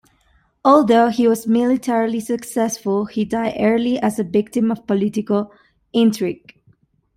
[0.65, 5.53] Although he was militarily successful, he died early as a victim of political
[5.93, 6.59] intrigue.